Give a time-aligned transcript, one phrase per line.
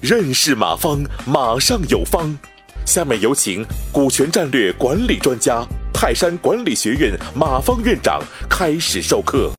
[0.00, 2.36] 认识马方，马上有方。
[2.86, 3.62] 下面有请
[3.92, 9.52] 股权战略管理专家、泰山管理学院马方院长开始授课。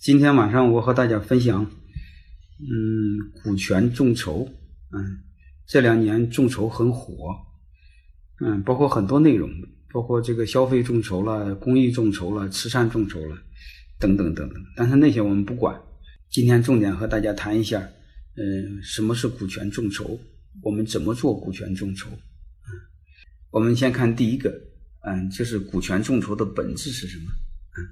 [0.00, 4.48] 今天晚上我和大家分享，嗯，股权众筹，
[4.90, 5.18] 嗯，
[5.68, 7.36] 这两年众筹很火，
[8.44, 9.48] 嗯，包括很多内容，
[9.92, 13.36] 包括这个消费众筹了、公益众筹了、慈善众筹了，
[13.98, 14.62] 等等等等。
[14.76, 15.80] 但是那些我们不管，
[16.28, 17.80] 今天重点和大家谈一下，
[18.36, 20.18] 嗯，什么是股权众筹？
[20.62, 22.08] 我们怎么做股权众筹？
[22.10, 22.70] 嗯，
[23.50, 24.50] 我们先看第一个，
[25.02, 27.24] 嗯，就是股权众筹的本质是什么？
[27.76, 27.84] 嗯，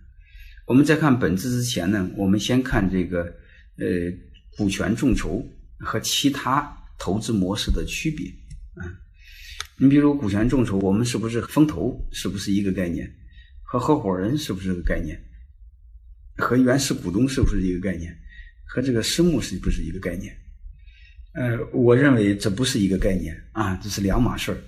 [0.66, 3.23] 我们在看本质之前呢，我们先看这个，
[3.77, 3.87] 呃，
[4.57, 5.46] 股权众筹
[5.79, 8.27] 和其他投资模式的区别。
[8.82, 8.91] 嗯，
[9.79, 13.10] 你比如股权众筹，我们是不是风投是不是一个概念？
[13.62, 15.21] 和合伙人是不是个概念？
[16.37, 18.16] 和原始股东是不是一个概念？
[18.66, 20.37] 和这个私募是不是一个概念？
[21.35, 24.59] 呃，我认为这不是一个概念啊，这是两码事儿。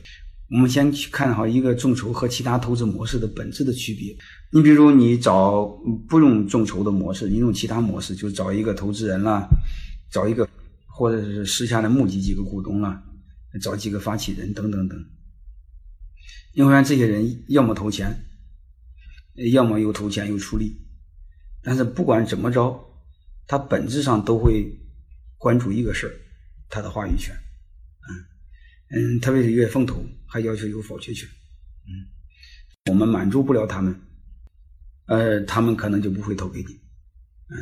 [0.48, 4.16] 我们先去看好一个众筹和其他投资模式的本质的区别。
[4.52, 5.66] 你比如你找
[6.08, 9.48] 不用众筹的模式，你用其他模式，就找一个投资人啦，
[10.10, 10.48] 找一个
[10.86, 13.02] 或者是私下的募集几个股东啦，
[13.60, 15.04] 找几个发起人等等等。
[16.54, 18.14] 你会发现这些人要么投钱，
[19.52, 20.76] 要么又投钱又出力，
[21.66, 22.80] 但是不管怎么着，
[23.44, 24.72] 他本质上都会
[25.36, 26.14] 关注一个事儿。
[26.68, 27.34] 他的话语权，
[28.92, 31.28] 嗯嗯，特别是越风投还要求有否决权，
[31.88, 31.90] 嗯，
[32.88, 34.00] 我们满足不了他们，
[35.06, 36.74] 呃，他们可能就不会投给你，
[37.48, 37.56] 嗯，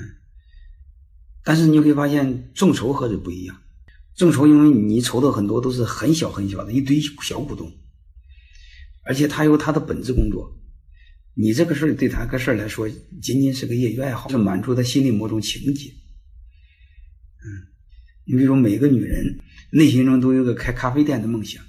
[1.42, 3.58] 但是你会发现众筹和这不一样，
[4.14, 7.72] 众筹因为你筹的很多都是很小很小的一堆小股东，
[9.05, 10.55] 而且他有他的本职工作，
[11.34, 12.88] 你这个事儿对他个事儿来说
[13.20, 15.91] 仅仅是个业余爱好，是满足他心里某种情结，
[17.44, 17.68] 嗯。
[18.26, 19.38] 你比如说每个女人
[19.70, 21.62] 内心中都有个开咖啡店的梦想，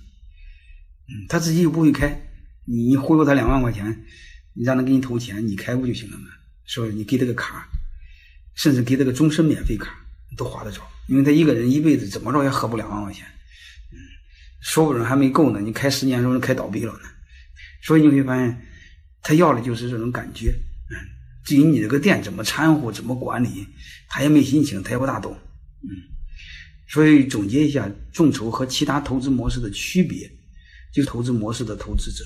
[1.10, 2.30] 嗯，她自己又不会开，
[2.64, 4.06] 你忽悠她两万块钱，
[4.54, 6.28] 你让她给你投钱，你开不就行了吗？
[6.66, 6.94] 是不是？
[6.94, 7.68] 你给她个卡，
[8.54, 10.00] 甚至给她个终身免费卡，
[10.38, 13.26] 都划得着，因为她一个人一辈子怎么着也喝不两万块钱，
[13.92, 14.00] 嗯，
[14.62, 17.02] 说不准还没够呢，你开十年时候开倒闭了呢。
[17.84, 18.66] 所以你会发现，
[19.26, 20.94] 他要的就是这种感觉，嗯，
[21.44, 23.66] 至于你这个店怎么掺和、怎么管理，
[24.08, 25.36] 他也没心情，他也不大懂，
[25.82, 25.90] 嗯。
[26.88, 30.32] 所以总结一下，众筹和其他投资模式的区别，
[30.94, 32.24] 就是投资模式的投资者，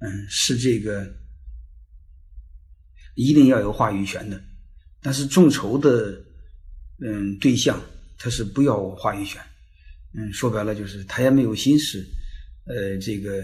[0.00, 1.08] 嗯，是这个
[3.14, 4.42] 一定要有话语权的，
[5.00, 6.20] 但是众筹的
[7.00, 7.80] 嗯对象
[8.18, 9.40] 他是不要话语权，
[10.12, 12.04] 嗯，说白了就是他也没有心思，
[12.64, 13.40] 呃，这个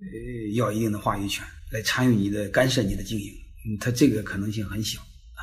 [0.00, 3.32] 呃要一定的话语权来参与你的干涉你的经营，
[3.66, 5.42] 嗯，他这个可能性很小啊。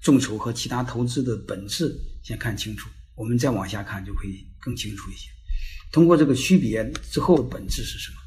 [0.00, 1.94] 众筹和其他投资的本质。
[2.24, 4.20] 先看清楚，我们再往下看就会
[4.58, 5.28] 更清楚一些。
[5.92, 8.18] 通过这个区别之后本质是什么？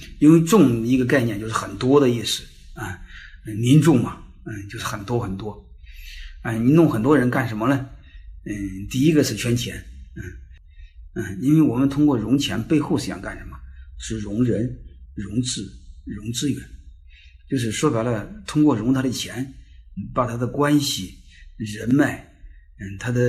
[0.18, 2.42] 因为众一个概念就是很多的意思
[2.72, 2.98] 啊，
[3.58, 5.62] 民众嘛，嗯，就是很多很多。
[6.40, 7.86] 啊，你弄很多人干什么呢？
[8.46, 9.76] 嗯，第一个是圈钱，
[10.16, 13.54] 嗯嗯，因为我们通过融钱背后是想干什么？
[13.98, 14.78] 是融人、
[15.14, 15.70] 融资、
[16.04, 16.60] 融资源，
[17.48, 19.54] 就是说白了，通过融他的钱，
[20.14, 21.18] 把他的关系、
[21.56, 22.24] 人脉。
[22.80, 23.20] 嗯，他的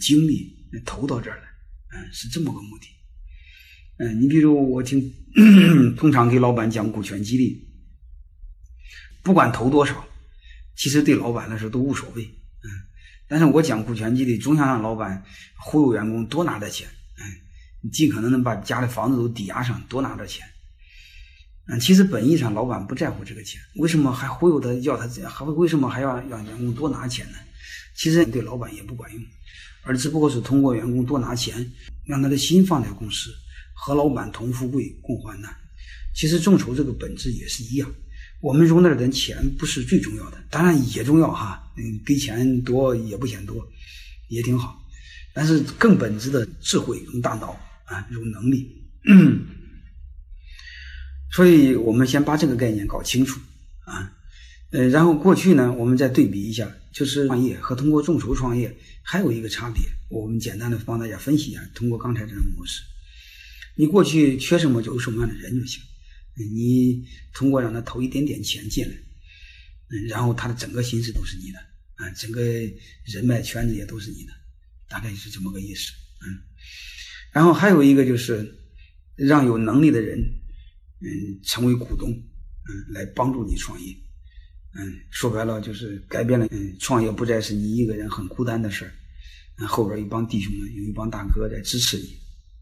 [0.00, 1.44] 精力投到这儿来，
[1.94, 2.88] 嗯，是这么个目的。
[3.98, 5.00] 嗯，你比如我听，
[5.96, 7.68] 通常给老板讲股权激励，
[9.22, 10.04] 不管投多少，
[10.74, 12.24] 其实对老板来说都无所谓。
[12.24, 12.66] 嗯，
[13.28, 15.22] 但是我讲股权激励，总想让老板
[15.60, 16.88] 忽悠员工多拿点钱。
[17.90, 20.46] 尽可能能把家里房子都抵押上，多拿点钱。
[21.70, 25.30] 嗯，其实本意上老板不在乎这个钱，为什么还忽悠他要他这样？
[25.30, 27.38] 还为什么还要让员工多拿钱呢？
[27.94, 29.22] 其实对老板也不管用，
[29.82, 31.70] 而只不过是通过员工多拿钱，
[32.06, 33.30] 让他的心放在公司，
[33.74, 35.54] 和老板同富贵共患难。
[36.14, 37.92] 其实众筹这个本质也是一样，
[38.40, 43.56] 我们融那点钱不是最重要的，当然也重要哈，嗯，给钱多也不嫌多，
[44.28, 44.80] 也挺好。
[45.34, 47.54] 但是更本质的智慧、用大脑
[47.88, 48.74] 啊，有能力。
[51.32, 53.40] 所以我们先把这个概念搞清楚
[53.80, 54.14] 啊。
[54.70, 61.64] 呃，然后过去呢，我们再对比一下，就是创业和通过众筹创业还有一个差别，我们简单的帮大家分析一下。
[61.74, 62.82] 通过刚才这种模式，
[63.76, 65.82] 你过去缺什么就有什么样的人就行，
[66.36, 67.02] 你
[67.32, 68.94] 通过让他投一点点钱进来，
[70.08, 71.58] 然后他的整个心思都是你的，
[71.94, 74.32] 啊，整个人脉圈子也都是你的，
[74.86, 75.92] 大概是这么个意思，
[76.26, 76.36] 嗯。
[77.32, 78.56] 然后还有一个就是
[79.16, 80.18] 让有能力的人，
[81.00, 83.94] 嗯，成为股东，嗯，来帮助你创业。
[84.74, 88.92] 嗯，说白了就是改变了，嗯，创业不再是你一个人很孤单的事儿，
[89.58, 92.04] 嗯，后边一帮弟兄们，有一帮大哥在支持你，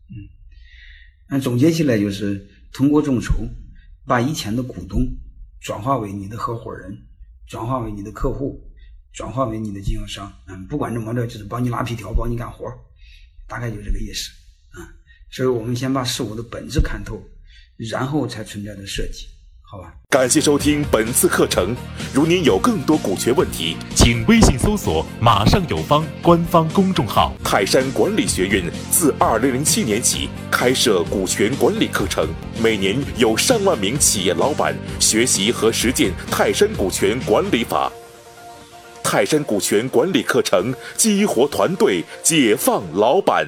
[0.08, 0.14] 嗯，
[1.28, 3.34] 那总结起来就是通过众筹，
[4.06, 5.04] 把以前的股东
[5.60, 6.96] 转化为你的合伙人，
[7.48, 8.62] 转化为你的客户，
[9.12, 12.64] 转化为你的经销商，嗯，不管怎么着，就是帮你拉皮条，帮你干活，
[13.48, 14.30] 大概就这个意思，
[14.76, 14.86] 啊，
[15.30, 17.20] 所以我们先把事物的本质看透，
[17.90, 19.26] 然后才存在的设计。
[19.68, 21.74] 好吧，感谢收听本次课程。
[22.14, 27.34] 如您有更多股权问题，请微信搜索“马上有方”官方公众号。
[27.42, 28.62] 泰山管理学院
[28.92, 32.28] 自二零零七年起开设股权管理课程，
[32.62, 37.90] 每年有上万名企业老板学习和实践泰山股权管理法。
[39.02, 43.46] 泰山股权管理课程激活团队，解放老板。